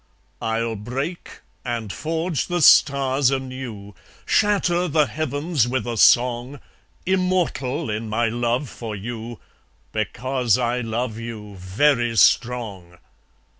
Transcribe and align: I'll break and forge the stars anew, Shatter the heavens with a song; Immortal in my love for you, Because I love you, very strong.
I'll 0.41 0.75
break 0.75 1.41
and 1.63 1.93
forge 1.93 2.47
the 2.47 2.63
stars 2.63 3.29
anew, 3.29 3.93
Shatter 4.25 4.87
the 4.87 5.05
heavens 5.05 5.67
with 5.67 5.85
a 5.85 5.95
song; 5.95 6.59
Immortal 7.05 7.87
in 7.91 8.09
my 8.09 8.27
love 8.27 8.67
for 8.67 8.95
you, 8.95 9.39
Because 9.91 10.57
I 10.57 10.79
love 10.81 11.19
you, 11.19 11.55
very 11.57 12.17
strong. 12.17 12.97